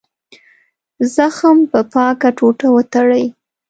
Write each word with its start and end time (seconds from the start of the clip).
زخم 1.15 1.57
په 1.71 1.79
پاکه 1.93 2.29
ټوټه 2.37 2.67
وتړئ. 2.75 3.25